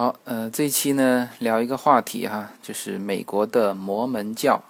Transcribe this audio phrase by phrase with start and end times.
[0.00, 4.64] 好，呃，这期呢聊一个话题哈，就是美国的摩门教。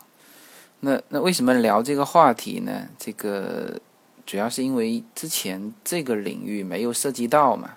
[0.81, 2.89] 那那为什么聊这个话题呢？
[2.99, 3.81] 这个
[4.27, 7.75] 主要是因为之前这个领域没有涉及到嘛。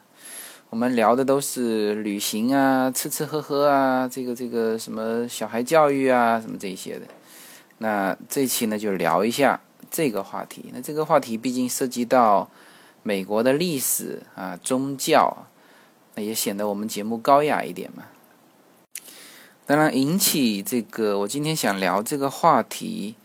[0.71, 7.05] 我们聊的都是旅行啊、吃吃喝喝啊，这个这个什么小孩教育啊，什么这些的。
[7.77, 9.61] 那这期呢就聊一下
[9.91, 10.71] 这个话题。
[10.73, 12.49] 那这个话题毕竟涉及到
[13.04, 15.45] 美国的历史啊、宗教。
[16.16, 18.04] 那也显得我们节目高雅一点嘛。
[19.66, 23.16] 当然，引起这个我今天想聊这个话题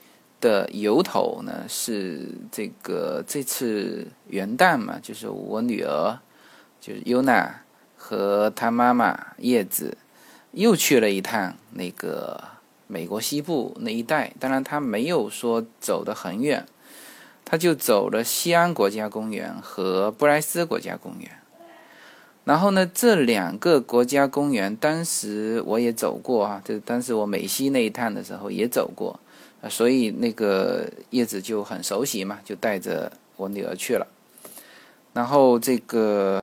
[0.41, 6.16] 的由头呢，是这个这次元旦嘛，就是我女儿
[6.80, 7.62] 就是优娜
[7.97, 9.98] 和她妈妈叶子
[10.52, 12.42] 又去了一趟那个
[12.86, 14.33] 美国西部那一带。
[14.39, 16.64] 当然，她没有说走得很远，
[17.45, 21.38] 她就走了西安国家公园和布莱斯国家公园。
[22.48, 29.20] 然后呢，这两个国家公园，当时我也走过啊，就当时我美西那一趟的时候也走过，
[29.61, 34.06] 啊，所以那个叶子就很熟悉嘛，就带着我女儿去了。
[35.12, 36.42] 然后这个，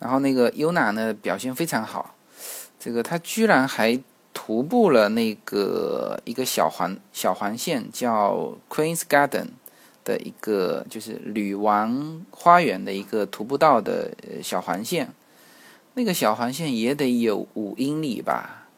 [0.00, 2.16] 然后那个优娜呢表现非常好，
[2.80, 3.96] 这个她居然还
[4.32, 9.50] 徒步了那个一个小环小环线，叫 Queen's Garden。
[10.04, 14.10] 的一个就是女王花园的一个徒步道的
[14.42, 15.08] 小环线，
[15.94, 18.68] 那个小环线也得有五英里吧，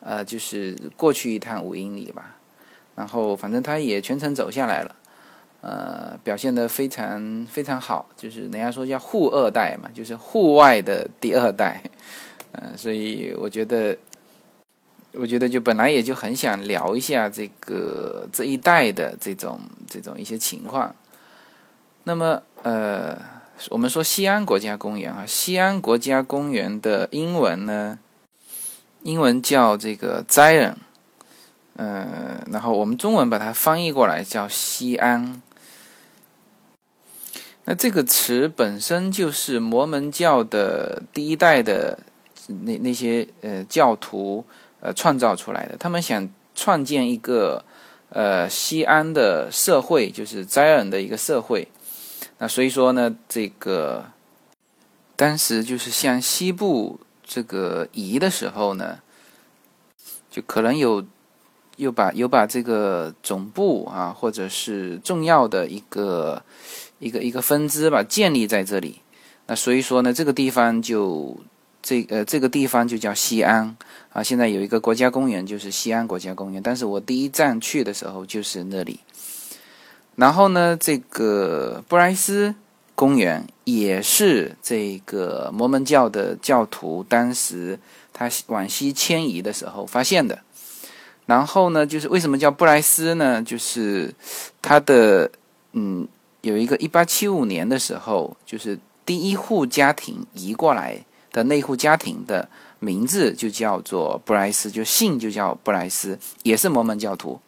[0.00, 2.36] 呃，就是过去一趟五英里吧，
[2.94, 4.96] 然后反正他也全程走下来了，
[5.60, 11.82] 呃，表现的非常非常好，就是人家说叫户二代嘛，就是户外的第二代，
[12.52, 13.98] 嗯，所以我觉得。
[15.14, 20.94] 我觉得就本来也就很想聊一下这个这一代的这种这种一些情况。
[22.04, 23.20] 那么呃，
[23.68, 27.98] 我们说西安国家公园啊，西安国家公园的英文呢，
[29.02, 30.76] 英文叫这个 Zion，
[31.76, 35.42] 呃，然后我们中文把它翻译过来叫西安。
[37.66, 41.98] 那这个词本身就是摩门教的第一代的
[42.46, 44.46] 那那些呃教徒。
[44.84, 47.64] 呃，创造出来的，他们想创建一个
[48.08, 51.68] 呃西安的社会，就是灾恩的一个社会。
[52.38, 54.06] 那所以说呢，这个
[55.14, 58.98] 当时就是向西部这个移的时候呢，
[60.28, 61.06] 就可能有
[61.76, 66.42] 又把有把这个总部啊，或者是重要的一个
[66.98, 69.00] 一个一个分支吧建立在这里。
[69.46, 71.38] 那所以说呢，这个地方就。
[71.82, 73.76] 这呃，这个地方就叫西安
[74.12, 74.22] 啊。
[74.22, 76.62] 现在有一个国家公园，就是西安国家公园。
[76.62, 79.00] 但是我第一站去的时候就是那里。
[80.14, 82.54] 然后呢，这个布莱斯
[82.94, 87.78] 公园也是这个摩门教的教徒当时
[88.12, 90.38] 他往西迁移的时候发现的。
[91.26, 93.42] 然后呢，就是为什么叫布莱斯呢？
[93.42, 94.14] 就是
[94.60, 95.30] 他的
[95.72, 96.06] 嗯，
[96.42, 101.04] 有一个一八七五年的时候，就是第一户家庭移过来。
[101.32, 102.48] 的那户家庭的
[102.78, 107.40] 名字就叫做布莱斯，就姓就叫布莱斯，也是摩门教徒。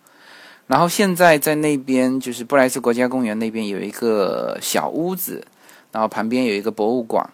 [0.67, 5.47] 然后现在在那边就是布莱斯国家公园那边有一个小屋子，
[5.93, 7.29] 然后旁边有一个博物馆，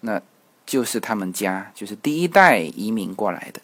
[0.00, 0.20] 那
[0.64, 3.60] 就是他们家，就是第一代移民过来的。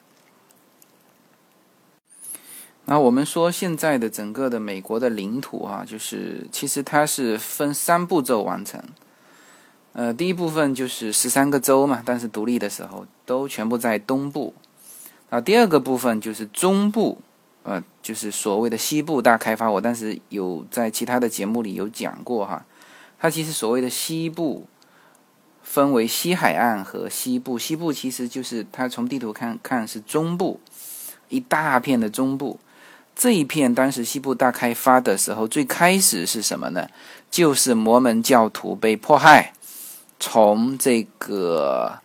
[2.85, 8.81] 那我们说现在的整个的美国的领土啊，就是其实它是分三步骤完成。
[9.99, 14.53] 呃，第一部分就是十三个州嘛，但是独立的时候都全部在东部。
[15.31, 17.19] 啊，第二个部分就是中部，
[17.63, 19.71] 呃，就是所谓的西部大开发。
[19.71, 22.63] 我当时有在其他的节目里有讲过哈，
[23.19, 24.67] 它其实所谓的西部
[25.63, 30.61] 分为西海岸和西部，西部其实就是它从地图看看是中部
[31.31, 32.61] 一大片的中部。
[33.15, 36.87] 这一片当时西部大开发的时候，最开始是什么呢？
[37.31, 39.55] 就是摩门教徒被迫害。
[40.19, 41.99] 从这个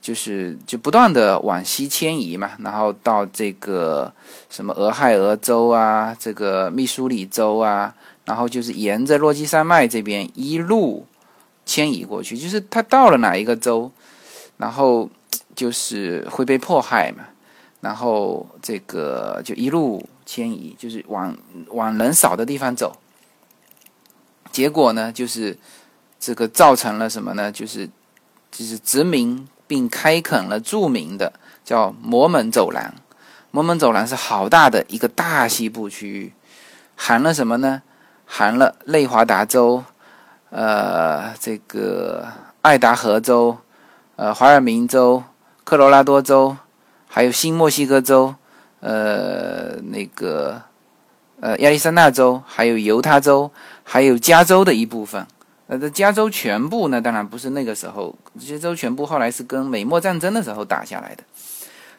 [0.00, 4.12] 就是就不断的往西迁移嘛，然后到这个
[4.48, 7.94] 什么俄亥俄州啊，这个密苏里州啊，
[8.24, 11.06] 然后就是沿着落基山脉这边一路
[11.64, 13.90] 迁移过去，就是他到了哪一个州，
[14.58, 15.08] 然后
[15.54, 17.24] 就是会被迫害嘛，
[17.80, 21.36] 然后这个就一路迁移，就是往
[21.68, 22.96] 往人少的地方走，
[24.52, 25.56] 结果呢就是。
[26.20, 27.50] 这个造成了什么呢？
[27.50, 27.88] 就是
[28.52, 31.32] 就是殖民并开垦了著名的
[31.64, 32.94] 叫摩门走廊。
[33.50, 36.32] 摩门走廊是好大的一个大西部区域，
[36.94, 37.82] 含了什么呢？
[38.26, 39.82] 含了内华达州、
[40.50, 42.28] 呃这个
[42.62, 43.56] 爱达荷州、
[44.14, 45.24] 呃怀尔明州、
[45.64, 46.56] 科罗拉多州，
[47.08, 48.34] 还有新墨西哥州，
[48.80, 50.62] 呃，那个
[51.40, 53.50] 呃亚利桑那州，还有犹他州，
[53.82, 55.26] 还有加州的一部分。
[55.70, 61.22] 呃，这加州全部呢，当然不是那个时候，加州全部后来是跟美墨战争的时候打下来的。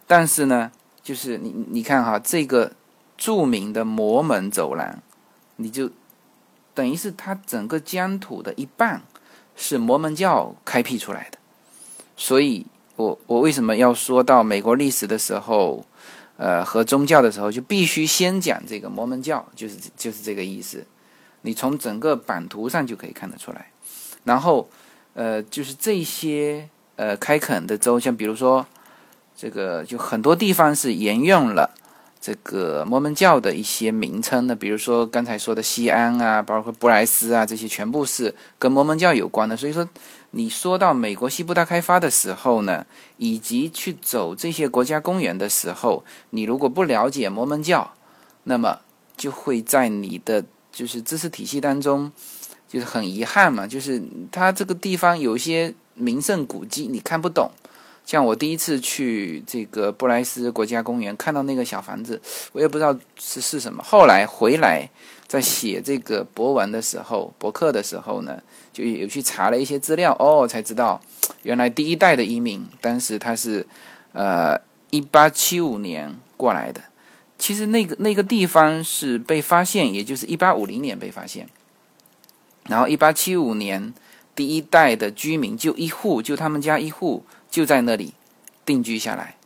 [0.06, 0.69] 但是呢，
[1.01, 2.73] 就是你你看哈，这个
[3.18, 5.01] 著名的摩门走廊，
[5.56, 5.89] 你就
[6.73, 9.03] 等于是它整个疆土的一半
[9.56, 11.38] 是摩门教开辟出来的。
[12.17, 12.65] 所以，
[12.97, 15.85] 我我为什么要说到美国历史的时候，
[16.35, 20.85] 呃，和宗教的时候，就必须先讲这个摩门教，就是就是这个意思。
[21.43, 23.71] 你从整个版图上就可以看得出来，
[24.23, 24.69] 然后，
[25.15, 28.63] 呃，就是这些呃开垦的州，像比如说，
[29.35, 31.71] 这个就很多地方是沿用了
[32.19, 39.57] 这个摩门教的一些名称的，比如说刚才说的西安啊，包括布莱斯啊，这些全部是跟摩门教有关的。
[39.57, 39.89] 所以说，
[40.29, 42.85] 你说到美国西部大开发的时候呢，
[43.17, 47.95] 以及去走这些国家公园的时候，你如果不了解摩门教，
[48.43, 48.81] 那么
[49.17, 50.45] 就会在你的。
[50.71, 52.12] 就是知识体系当中，
[52.68, 54.01] 就是很遗憾嘛，就是
[54.31, 57.51] 它这个地方有些名胜古迹你看不懂。
[58.03, 62.19] 像我第一次去这个布莱斯国家公园，看到那个小房子，
[62.51, 63.83] 我也不知道是是什么。
[63.83, 64.89] 后来回来
[65.27, 68.41] 在写这个博文的时候，博客的时候呢，
[68.74, 71.00] 就有去查了一些资料，哦，才知道
[71.44, 73.65] 原来第一代的移民当时他是
[74.13, 74.59] 呃
[74.89, 76.81] 一八七五年过来的。
[77.41, 81.49] 其实那个那个地方是被发现，也就是一八五零年被发现，
[82.67, 83.91] 然后一八七五年
[84.35, 88.13] 第一代的居民就一户，就他们家一户就在那里
[88.63, 89.38] 定居下来，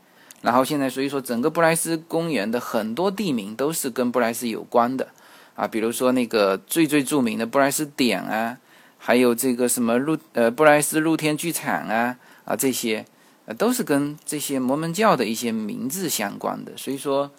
[0.42, 5.07] 然后现在所以说整个布莱斯公园的很多地名都是跟布莱斯有关的。
[5.56, 8.57] 啊，比如说那个最最著名的布莱斯点啊，
[8.97, 13.06] 还有这个什么露呃布莱斯露天剧场啊啊这些
[13.45, 17.31] 呃都是跟这些摩门教的一些名字相关的，所以说。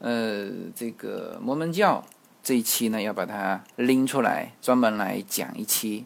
[0.00, 2.04] 呃，这个摩门教
[2.40, 6.04] 这一期呢，要把它拎出来，专门来讲一期。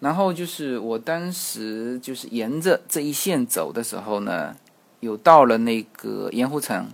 [0.00, 4.56] 然后就是我当时就是沿着这一线走的时候呢，
[5.00, 6.88] 有到了那个盐湖城。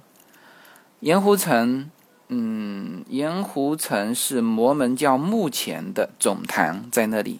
[1.00, 1.88] 盐湖城，
[2.28, 7.38] 嗯，盐湖城是摩门教目前的总堂在那里，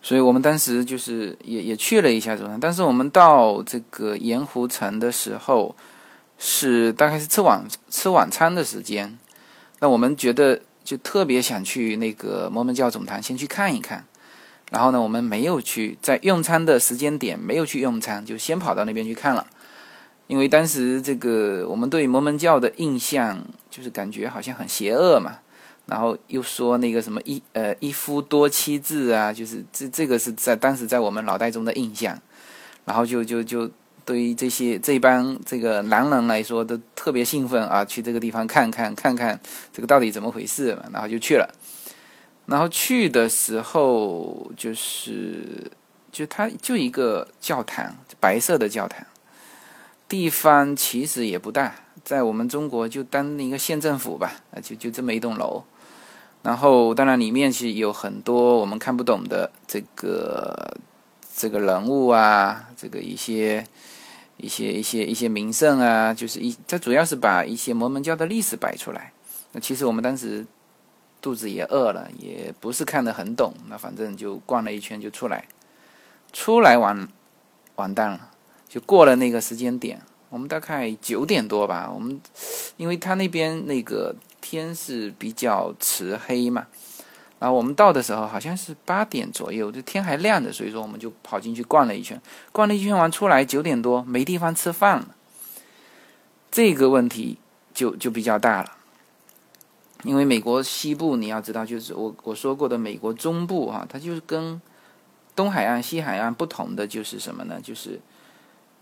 [0.00, 2.58] 所以我们当时就是也也去了一下总坛。
[2.58, 5.76] 但是我们到这个盐湖城的时候。
[6.46, 9.18] 是大概是吃晚吃晚餐的时间，
[9.78, 14.04] 那我们觉得就特别想去那个摩门教总堂先去看一看，
[14.70, 19.46] 然后呢，我们没有去在用餐的时间点没有去用餐，就先跑到那边去看了，
[20.26, 25.38] 因为当时这个我们对摩门教的印象就是感觉好像很邪恶嘛，
[25.86, 32.20] 然后又说那个什么一呃一夫多妻制啊，就是这这个是在当时在我们脑袋中的印象，
[32.84, 33.70] 然后就就就。
[34.04, 39.40] 对于这些这帮这个男人来说，都特别兴奋啊，去这个地方看看看看
[39.72, 41.48] 这个到底怎么回事，然后就去了。
[42.44, 45.70] 然后去的时候，就是
[46.12, 49.06] 就它就一个教堂，白色的教堂，
[50.06, 51.74] 地方其实也不大，
[52.04, 55.64] 在我们中国就当一个县政府吧，啊，就就这么一栋楼。
[56.42, 60.76] 然后当然里面是有很多我们看不懂的这个
[61.34, 63.66] 这个人物啊，这个一些。
[64.36, 69.12] 一些一些一些名胜啊，就是一，它主要是把一些摩门教的历史摆出来。
[69.52, 70.44] 那其实我们当时
[71.22, 75.46] 肚子也饿了，也不是看得很懂，那反正就逛了一圈就出来，
[76.32, 77.08] 出来完
[77.76, 78.30] 完蛋了，
[78.68, 80.02] 就过了那个时间点。
[80.30, 82.20] 我们大概九点多吧，我们
[82.76, 86.66] 因为他那边那个天是比较迟黑嘛。
[87.40, 92.18] 然后我们到的时候好像是八点左右，就天还亮着，所以说我们就跑进去逛了一圈，
[92.52, 95.08] 逛了一圈完出来九点多没地方吃饭了，
[96.50, 97.36] 这个问题
[97.74, 98.76] 就就比较大了。
[100.04, 104.58] 因为美国西部你要知道，就是我我说过的美国中部哈，它就是跟
[105.36, 107.60] 东海岸、西海岸不同的就是什么呢？
[107.62, 108.00] 就是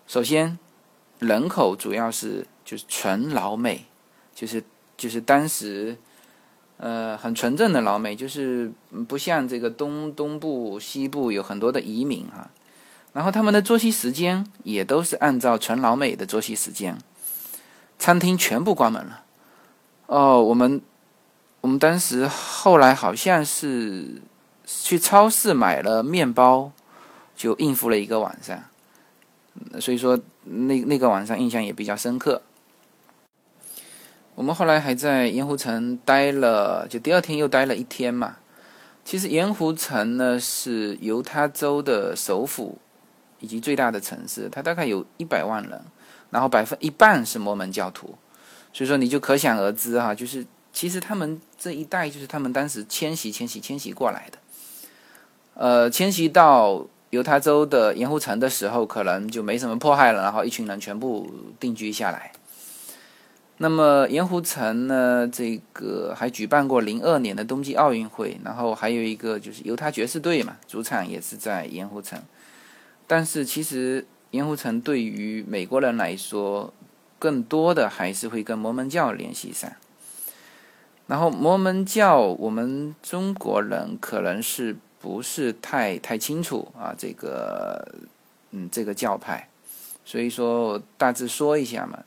[0.06, 0.56] 首先
[1.18, 3.86] 人口主要是就是纯老美，
[4.34, 4.62] 就是
[4.96, 5.96] 就是当时。
[6.82, 8.72] 呃，很纯正的老美，就是
[9.06, 12.50] 不像这个东东部、西部有很多的移民哈。
[13.12, 16.98] 然后他们的作息时间也都是按照纯老美的作息时间，
[18.00, 19.22] 餐厅全部关门了。
[20.06, 20.82] 哦，我们
[21.60, 24.20] 我们当时后来好像是
[24.66, 26.72] 去超市买了面包，
[27.36, 28.60] 就应付了一个晚上。
[29.80, 32.42] 所以说，那那个晚上印象也比较深刻。
[34.34, 38.36] 我们后来还在盐湖城待了，就第二天又待了一天嘛。
[39.04, 42.78] 其实盐湖城呢是犹他州的首府，
[43.40, 45.82] 以及最大的城市，它大概有一百万人，
[46.30, 48.16] 然后百分一半是摩门教徒，
[48.72, 54.38] 所以说你就可想而知哈，就是其实他们这一代就是他们当时迁徙、迁徙、迁徙过来的，
[55.54, 61.28] 呃，迁徙到犹他州的盐湖城的时候，可能就没什么迫害了，然后一群人全部
[61.60, 62.32] 定居下来。
[63.58, 65.28] 那么盐湖城呢？
[65.30, 72.20] 这个还举办过零二年的冬季奥运会，然后还有一个就是犹他爵士队嘛，主场也是在盐湖城。
[73.06, 76.74] 但是其实盐湖城对于美国人来说，
[77.20, 79.70] 更多的还是会跟摩门教联系上。
[81.06, 86.92] 然后摩门教，我们中国人可能是不是太太清楚啊？
[86.98, 87.94] 这个
[88.50, 89.48] 嗯，这个教派，
[90.04, 92.02] 所以说大致说一下嘛。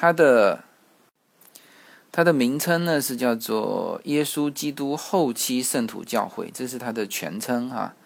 [0.00, 0.62] 它的
[2.12, 7.96] 它的名称呢是叫做耶稣基督后期圣徒教会，这是它的全称哈。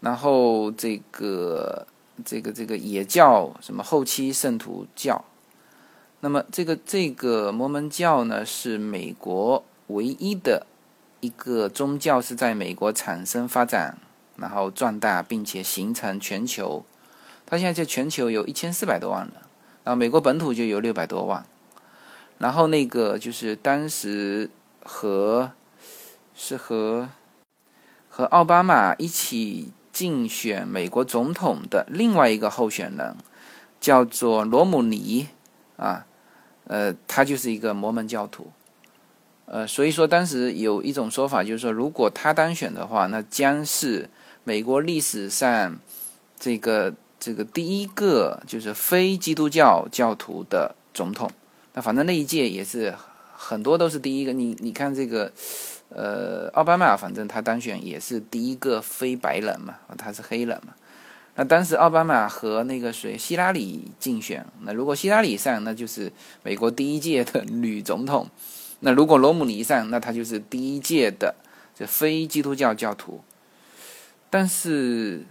[0.00, 1.86] 然后这个
[2.26, 5.24] 这个这个也叫什么后期圣徒教。
[6.20, 10.66] 那么这个这个摩门教呢是美国唯一的
[11.20, 13.96] 一个宗教，是在美国产生发展，
[14.36, 16.84] 然后壮大，并且形成全球。
[17.46, 19.32] 它现在在全球有一千四百多万人。
[19.84, 21.44] 啊，美国本土就有六百多万，
[22.38, 24.48] 然后那个就是当时
[24.82, 25.52] 和
[26.34, 27.10] 是和
[28.08, 33.14] 和奥巴马一起竞选美国总统的另外一个候选人，
[33.78, 35.28] 叫做罗姆尼
[35.76, 36.06] 啊，
[36.66, 38.50] 呃，他就是一个摩门教徒，
[39.44, 44.08] 呃，所以说当时有一种说法，就是说如果他当选的话，那将是
[44.44, 45.78] 美国历史上
[46.38, 46.94] 这个。
[47.24, 51.30] 这个第一个就是非基督教教徒的总统，
[51.72, 52.94] 那反正那一届也是
[53.34, 54.34] 很多都是第一个。
[54.34, 55.32] 你你看这个，
[55.88, 60.74] 呃，奥巴马，反正他当选也是第一个非白人嘛，他是黑人嘛。
[61.36, 66.12] 那当时奥巴马和那个谁希拉里竞选，那如果希拉里上，那就是
[66.42, 68.26] 美国第一届的女总统；
[68.80, 71.34] 那如果罗姆尼上，那他就是第一届的
[71.74, 73.22] 这非基督教教徒。
[74.28, 75.24] 但是。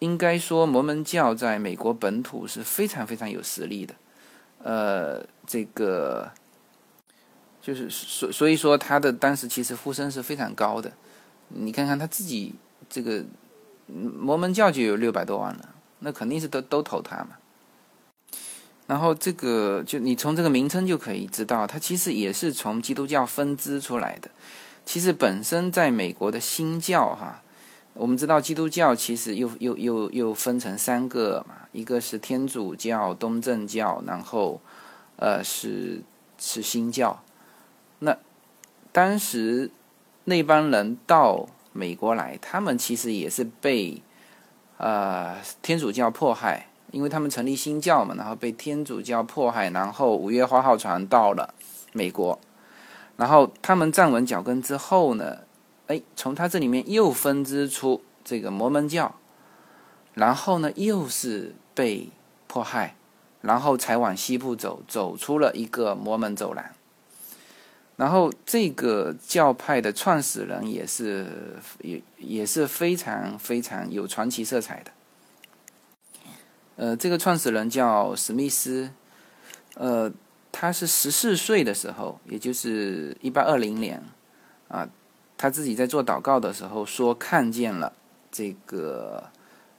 [0.00, 3.94] 应该说，摩门教在美国本土是非常非常有实力的。
[4.62, 6.30] 呃，这个
[7.62, 10.92] 就是所所以说，他的当时其实呼声是非常高的。
[11.48, 12.54] 你看看他自己
[12.90, 13.24] 这个
[13.86, 15.64] 摩门教就有六百多万人，
[16.00, 17.30] 那肯定是都都投他嘛。
[18.86, 24.30] 然后这个就你从这个名称就可以知道，它其实也是从基督教分支出来的。
[24.84, 27.42] 其实本身在美国的新教哈。
[27.98, 34.60] 我们知道基督教其实又又又又分成三个嘛，一个是天主教、东正教，然后，
[35.16, 36.02] 呃，是
[36.36, 37.22] 是新教。
[38.00, 38.14] 那
[38.92, 39.70] 当时
[40.24, 44.02] 那帮人到美国来，他们其实也是被
[44.76, 51.54] 呃天主教迫害，因为他们成立新教嘛，然后被天主教迫害，然后五月花号船到了
[51.94, 52.38] 美国，
[53.16, 55.45] 然后他们站稳脚跟之后呢。
[55.88, 59.14] 哎，从他这里面又分支出这个摩门教，
[60.14, 62.08] 然后呢，又是被
[62.48, 62.96] 迫害，
[63.40, 66.64] 然后才往西部走，走出了一个摩门走廊。
[67.94, 74.90] 然后这个教派的创始人也是也也是非常非常有传奇色彩的。
[76.74, 78.90] 呃，这个创始人叫史密斯，
[79.76, 80.12] 呃，
[80.50, 84.02] 他是十四岁的时候，也就是一八二零年
[84.66, 84.88] 啊。
[85.38, 87.92] 他自己在做祷告的时候说，看见了
[88.32, 89.30] 这个，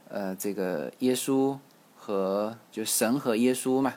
[0.08, 1.58] 呃，这个耶稣
[1.96, 3.96] 和就神和耶稣嘛，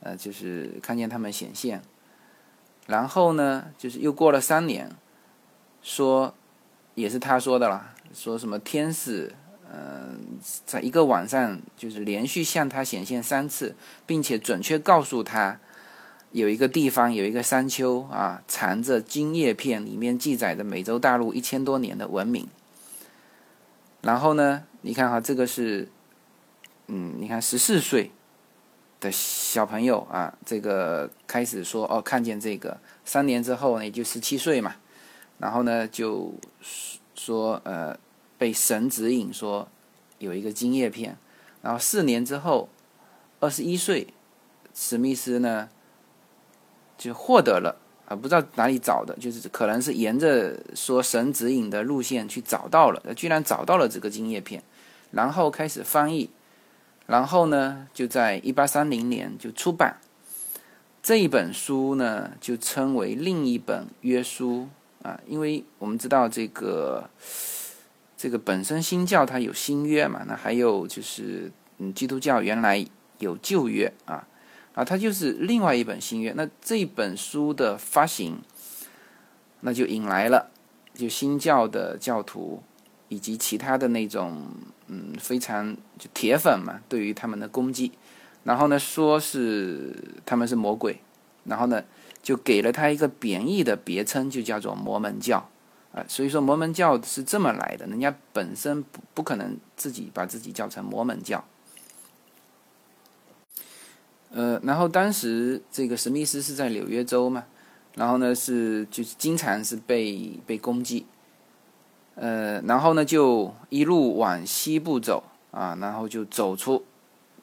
[0.00, 1.82] 呃，就是看见他们显现。
[2.86, 4.90] 然后呢，就是又过了三年，
[5.82, 6.34] 说
[6.94, 9.34] 也是他说的了，说什么天使，
[9.72, 13.74] 嗯，在一个晚上就是连续向他显现三次，
[14.06, 15.58] 并且准确告诉他。
[16.32, 22.48] 有一个地方有一个山丘啊，藏着金叶片，里面记载着美洲大陆一千多年的文明。
[24.00, 25.90] 然后呢，你看哈，这个是，
[26.86, 28.10] 嗯，你看十四岁
[28.98, 34.76] 的小朋友啊，这个开始说哦，看见这个，三年之后呢，也就十七岁嘛，
[35.36, 36.32] 然后呢就
[37.14, 37.94] 说呃，
[38.38, 39.68] 被神指引说
[40.18, 41.18] 有一个金叶片，
[41.60, 42.70] 然后四年之后，
[43.38, 44.06] 二十一岁，
[44.72, 45.68] 史密斯呢。
[46.98, 47.74] 就获得了
[48.06, 54.62] 啊，不知道哪里找的，就是可能是沿着说神指引的路线去找到了，居然找到了这个金叶片，
[55.10, 56.30] 然后开始翻译，
[57.06, 59.96] 然后呢，就在一八三零年就出版。
[61.02, 64.68] 这一本书呢，就称为另一本约书
[65.02, 67.10] 啊，因为我们知道这个
[68.16, 72.86] 这个本身新教它有新约嘛，那还有就是嗯，基督教原来
[73.18, 74.24] 有旧约啊，
[74.74, 76.32] 啊，它就是另外一本新约。
[76.34, 78.40] 那这本书的发行，
[79.60, 80.50] 那就引来了
[80.94, 82.62] 就新教的教徒
[83.08, 84.46] 以及其他的那种
[84.86, 87.92] 嗯非常就铁粉嘛，对于他们的攻击，
[88.44, 91.00] 然后呢说是他们是魔鬼，
[91.44, 91.84] 然后呢
[92.22, 95.48] 就给了他一个贬义的别称，就叫做摩门教。
[95.92, 101.44] 啊，所以说摩门教是这么来的，人家本身不不可能自己把自己叫成摩门教。
[104.32, 107.44] 呃，然后当时这个史密斯是在纽约州嘛，
[107.94, 111.06] 然后呢是就是经常是被被攻击，
[112.14, 116.82] 呃，然后呢就一路往西部走啊，然后就走出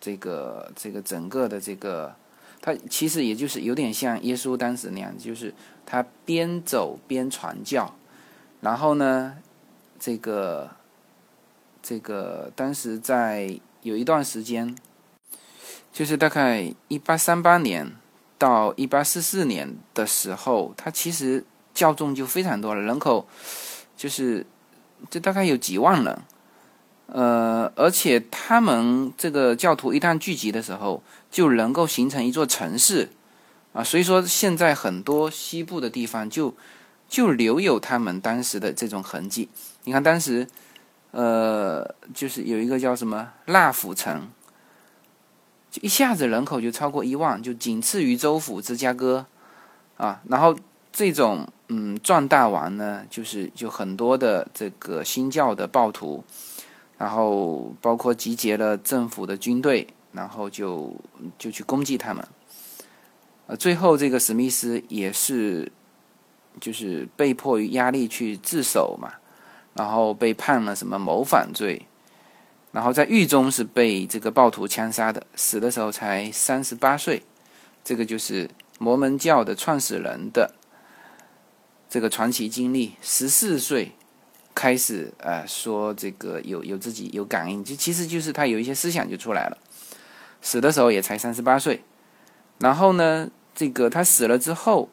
[0.01, 2.15] 这个这个整个的这个，
[2.59, 5.53] 他其实也就是有点像耶稣当时那样，就是
[5.85, 7.93] 他边走边传教。
[8.61, 9.37] 然后呢，
[9.97, 10.69] 这个，
[11.81, 14.75] 这个当时在有一段时间，
[15.91, 17.91] 就是大概一八三八年
[18.37, 21.43] 到一八四四年的时候，他其实
[21.73, 23.27] 教众就非常多了，人口
[23.95, 24.45] 就是
[25.09, 26.21] 就大概有几万人，
[27.07, 33.09] 呃，而且他们这个教徒一旦聚集的时候，就能够形成一座城市
[33.73, 36.55] 啊，所以说现在很多西部的地方就。
[37.09, 39.49] 就留有他们当时的这种痕迹。
[39.85, 40.47] 你看，当时，
[41.09, 44.29] 呃，就是有一个叫什么纳府城，
[45.71, 49.25] 就一下子人口就超过一万，就仅次于州府芝加哥，
[49.97, 50.55] 啊，然后
[50.91, 56.23] 这种嗯壮大完呢，就是就很多的这个新教的暴徒，
[56.97, 60.95] 然后包括集结了政府的军队，然后就
[61.37, 62.27] 就去攻击他们，
[63.47, 65.71] 呃，最后这个史密斯也是。
[66.59, 69.13] 就是被迫于压力去自首嘛，
[69.75, 71.85] 然后被判了什么谋反罪，
[72.71, 77.23] 然后在狱中是被这个暴徒枪杀的，死的时候才三十八岁。
[77.83, 80.53] 这个就是摩门教的创始人的
[81.89, 82.93] 这个传奇经历。
[83.01, 83.93] 十四岁
[84.53, 89.57] 开始呃说这个有有自己有感应，就其实就是他有一些思想就出来了。
[90.41, 91.83] 死的时候也才三十八岁，
[92.59, 94.89] 然后呢，这个他死了之后。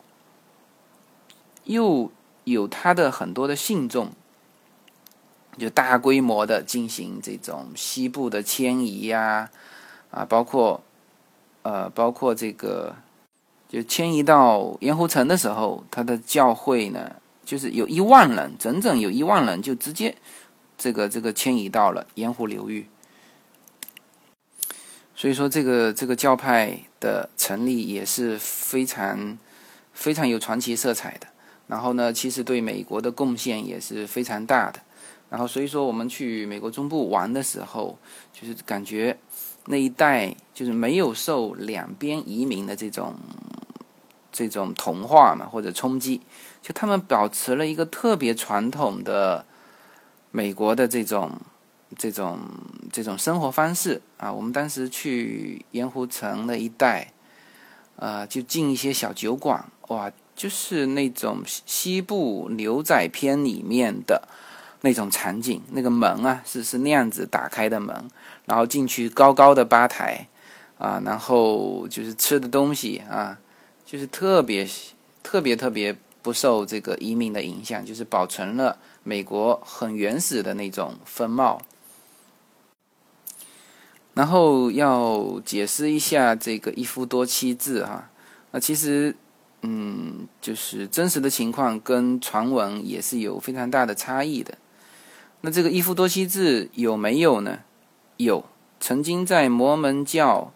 [1.67, 2.13] 又
[2.45, 4.13] 有他的很多的信众，
[5.59, 9.51] 就大规模的进行这种西部的迁移呀，
[10.11, 10.83] 啊，包括
[11.63, 12.95] 呃，包括这个
[13.69, 20.17] 就迁移到盐湖城的时候，他的教会呢，就是有一万人，整整有一万人就直接
[20.77, 22.87] 这个这个迁移到了盐湖流域。
[25.15, 29.39] 所以说，这个这个教派的成立也是非常
[29.95, 31.27] 非常有传奇色彩的。
[31.69, 34.81] 然后呢，其实对美国的贡献也是非常大的。
[35.29, 37.99] 然后所以说，我们去美国中部玩的时候，
[38.33, 39.19] 就是感觉
[39.67, 43.15] 那一带就是没有受两边移民的这种
[44.31, 46.21] 这种同化嘛或者冲击，
[46.63, 49.45] 就他们保持了一个特别传统的
[50.31, 51.33] 美国的这种
[51.97, 52.39] 这种
[52.93, 54.33] 这种生活方式啊。
[54.33, 57.13] 我们当时去盐湖城那一带，
[57.97, 60.13] 呃，就进一些小酒馆，哇。
[60.37, 64.29] 就是那种西部牛仔片里面的
[64.83, 67.95] 那种场景，那个门啊是是那样子打开的门，
[68.45, 70.29] 然后进去高高的吧台
[70.79, 73.39] 啊，然后就是吃的东西啊，
[73.85, 74.69] 就是特别
[75.23, 81.61] 特别特别不受这个移民的影响，就是保存了美国很原始的那种风貌。
[84.15, 88.11] 然后要解释一下这个一夫多妻制哈，
[88.51, 89.17] 那其实。
[89.63, 94.57] 嗯，就是真实的情况跟传闻也是有非常大的差异的。
[95.43, 97.61] 那这个一夫多妻制有没有呢？
[98.17, 98.45] 有，
[98.81, 100.53] 曾经在摩门教，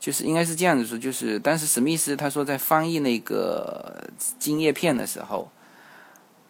[0.00, 5.50] 就是应该是这样子说，就是当时史密斯他说在翻译那个金叶片的时候，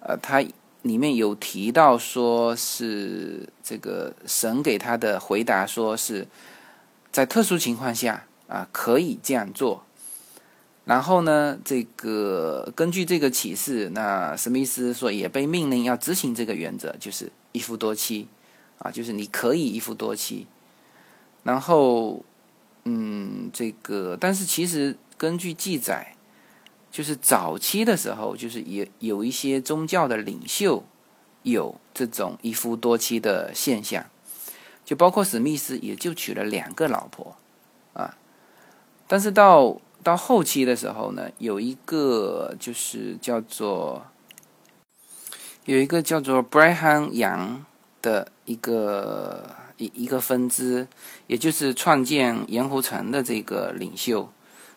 [0.00, 0.42] 呃，他
[0.82, 6.28] 里面有提到说是这个神给他的回答，说是
[7.10, 9.82] 在特殊情况下啊可以这样做。
[10.84, 18.28] 然后呢，这个根据这个启示，那史密斯说也被命令要执行这个原则，就是一夫多妻，
[18.78, 20.46] 啊，就是你可以一夫多妻。
[21.42, 22.22] 然后，
[22.84, 26.14] 嗯，这个但是其实根据记载，
[26.90, 30.84] 就是早期的时候，就是也有一些宗教的领袖
[31.42, 34.04] 有这种一夫多妻的现象，
[34.84, 37.36] 就包括史密斯也就娶了两个老婆，
[37.94, 38.16] 啊，
[39.08, 39.80] 但是到。
[40.02, 44.06] 到后期的时候呢，有一个就是叫做
[45.66, 47.64] 有一个叫做 Brian 杨
[48.00, 50.88] 的一个一一个分支，
[51.26, 54.28] 也就是创建盐湖城的这个领袖，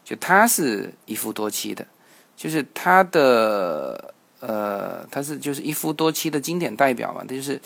[0.03, 1.87] 就他是一夫多妻的，
[2.35, 7.59] 就是他的呃，他是就是一夫多妻的经典代表嘛，他就是。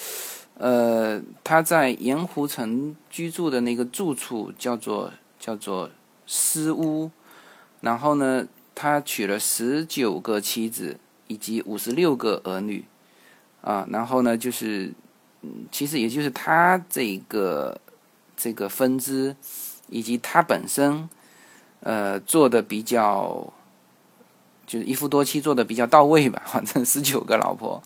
[0.56, 5.90] 呃，他在盐湖城居住的那个住处叫做叫做
[6.28, 7.10] 私屋，
[7.82, 12.86] 然后呢，他娶了十九个妻子以及五十六个儿女，
[13.64, 14.94] 啊，然后呢，就是，
[15.42, 17.80] 嗯，其实也就是他这个
[18.36, 19.36] 这个分支
[19.88, 21.08] 以及他本身，
[21.80, 23.52] 呃，做的比较，
[24.68, 27.82] 就是一夫多妻做的比较到位吧， 反正十九个老婆。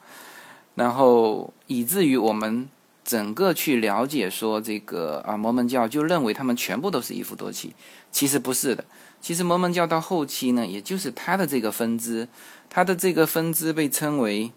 [0.74, 2.68] 然后以至于我们
[3.04, 7.76] 整个去了解说这个啊摩门教就认为他们全部都是一夫多妻，
[8.12, 8.84] 其实不是的。
[9.22, 12.28] 其实摩门教到后期呢，也就是他的这个分支，
[12.70, 14.52] 他的这个分支被称为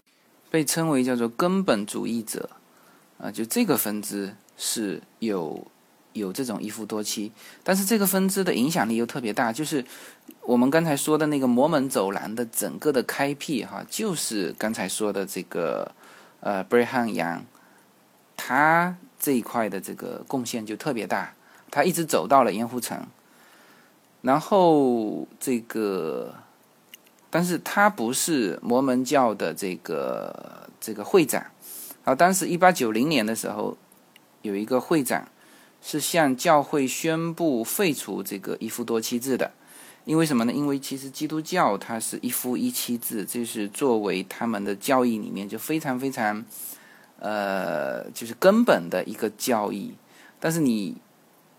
[0.51, 2.47] 被称为叫做根本主义者
[3.17, 5.65] 啊，就这个分支是有
[6.13, 7.31] 有这种一夫多妻，
[7.63, 9.83] 但是这个分支的影响力又特别大，就是
[10.43, 15.91] 我们刚才说的那个摩门走廊的整个的开辟哈，就是刚才说的这个。
[16.43, 17.45] 呃，布瑞汉杨，
[18.35, 21.35] 他这一块的这个贡献就特别大，
[21.69, 23.05] 他一直走到了盐湖城，
[24.23, 26.33] 然后这个，
[27.31, 31.43] 但是他不是摩门教的这个这个会长，
[32.03, 33.75] 啊，当时一八九零年的时候，
[34.43, 35.27] 有一个会长
[35.81, 39.51] 是向教会宣布废除这个一夫多妻制的。
[40.03, 40.51] 因为什么呢？
[40.51, 46.43] 因为其实基督教它是一夫一妻制，这是作为他们的教义里面就非常非常，
[47.19, 49.93] 呃，就是根本的一个教义。
[50.39, 50.97] 但是你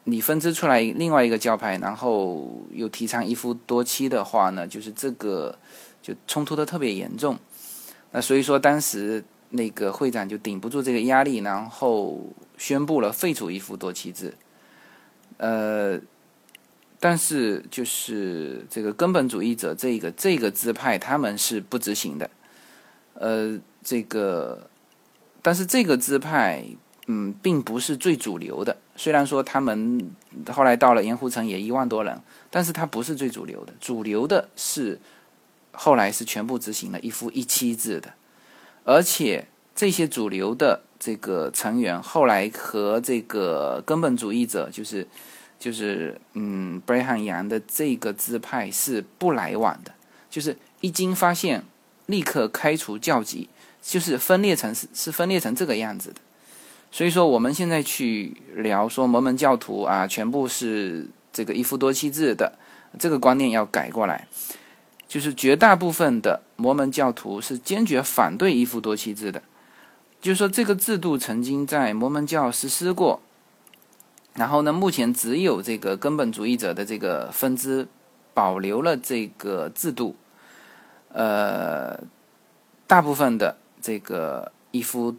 [0.04, 5.58] 你分支出来另外一个教派，然后又提倡一夫多妻的话呢，就是这个
[6.02, 7.38] 就冲突的特别严重。
[8.10, 12.20] 那所以说当时那个会长就顶不住这个压力，然后
[12.56, 14.34] 宣布了废除一夫多妻制，
[15.38, 16.00] 呃。
[17.04, 22.30] 但是，就是这个根本主义者这个这个支派，他们是不执行的。
[23.14, 24.70] 呃，这个，
[25.42, 26.64] 但是这个支派，
[27.12, 28.74] 嗯，并不是最主流的。
[28.96, 30.10] 虽然说他们
[30.50, 33.74] 后来到了盐湖城也一万多人，但是它不是最主流的。
[33.80, 34.98] 主流的是
[35.72, 38.14] 后来是全部执行了一夫一妻制的，
[38.84, 45.06] 而且这些主流的这个成员后来和这个根本主义者就是。
[45.62, 49.92] 就是嗯，布雷汉扬的这个支派是不来往的，
[50.28, 51.62] 就是一经发现
[52.06, 53.48] 立刻开除教籍，
[53.80, 56.16] 就是分裂成是是分裂成这个样子的。
[56.92, 62.58] 所以说我们现在去聊说摩门教徒啊，全部是这个一夫多妻制的
[62.98, 64.28] 这个观念要改过来，
[65.08, 69.42] 就是绝大部分的摩门教徒是坚决反对一夫多妻制的，
[70.20, 73.22] 就是说这个制度曾经在摩门教实施过。
[74.34, 77.88] 然后呢，目前只有这个根本主义者的这个分支
[78.32, 80.16] 保留了这个制度，
[81.08, 81.98] 呃，
[82.86, 85.14] 大部分的这个一夫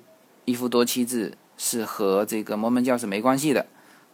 [0.46, 3.66] 一夫多妻制是和这个摩门教是没关系的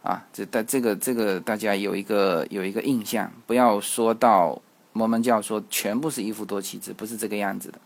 [0.02, 0.24] 啊。
[0.32, 7.78] 这大这个这个大家有一个有一个印象，不要说到摩门教说全部是一夫多妻制，不是这个样子的。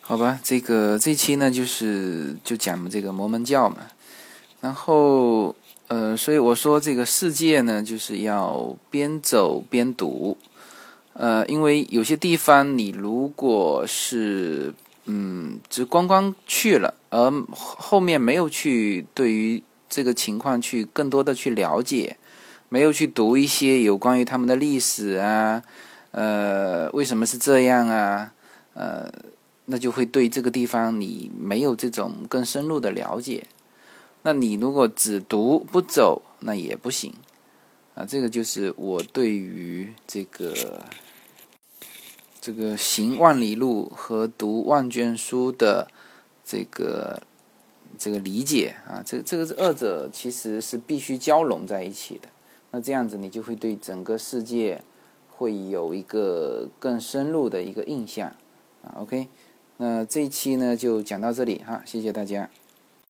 [0.00, 3.78] 好吧，这个这期呢就是就讲这个摩门教嘛。
[4.60, 5.54] 然后，
[5.88, 10.36] 呃，所以我说这个世界呢，就是要边走边读，
[11.14, 14.74] 呃，因为有些地方你如果是
[15.12, 22.16] 嗯，只光光去了，而后面没有去对于这个情况去更多的去了解，
[22.68, 25.64] 没有去读一些有关于他们的历史啊，
[26.12, 28.32] 呃，为什么是这样啊，
[28.74, 29.10] 呃，
[29.64, 33.48] 那就会对这个地方你没有这种更深入的了解。
[34.22, 37.12] 那你如果只读不走，那也不行
[37.96, 38.06] 啊。
[38.06, 40.84] 这个就是我对于这个
[42.40, 45.88] 这个行万里路和读万卷书的
[46.44, 47.22] 这个
[47.98, 49.02] 这个理解啊。
[49.04, 52.28] 这这个是二者其实是必须交融在一起的。
[52.70, 54.82] 那这样子你就会对整个世界
[55.28, 58.28] 会有一个更深入的一个印象
[58.82, 58.94] 啊。
[58.98, 59.28] OK，
[59.76, 62.48] 那这一期呢就讲到这里哈，谢谢大家。